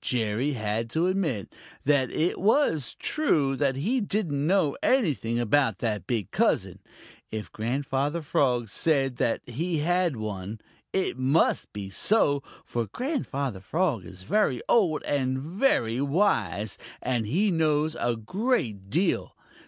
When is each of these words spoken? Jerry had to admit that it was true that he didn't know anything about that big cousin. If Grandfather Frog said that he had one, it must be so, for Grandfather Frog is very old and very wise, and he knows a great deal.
Jerry 0.00 0.52
had 0.52 0.88
to 0.90 1.08
admit 1.08 1.52
that 1.84 2.12
it 2.12 2.38
was 2.38 2.94
true 3.00 3.56
that 3.56 3.74
he 3.74 4.00
didn't 4.00 4.46
know 4.46 4.76
anything 4.84 5.40
about 5.40 5.80
that 5.80 6.06
big 6.06 6.30
cousin. 6.30 6.78
If 7.32 7.50
Grandfather 7.50 8.22
Frog 8.22 8.68
said 8.68 9.16
that 9.16 9.40
he 9.48 9.78
had 9.78 10.14
one, 10.14 10.60
it 10.92 11.18
must 11.18 11.72
be 11.72 11.90
so, 11.90 12.40
for 12.64 12.86
Grandfather 12.86 13.58
Frog 13.58 14.04
is 14.04 14.22
very 14.22 14.60
old 14.68 15.02
and 15.02 15.40
very 15.40 16.00
wise, 16.00 16.78
and 17.02 17.26
he 17.26 17.50
knows 17.50 17.96
a 17.98 18.14
great 18.14 18.90
deal. 18.90 19.34